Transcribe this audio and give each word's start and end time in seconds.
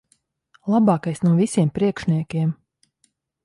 Labākais 0.75 1.21
no 1.27 1.35
visiem 1.41 1.71
priekšniekiem. 1.77 2.53